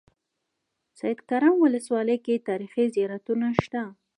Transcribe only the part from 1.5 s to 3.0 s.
ولسوالۍ کې تاریخي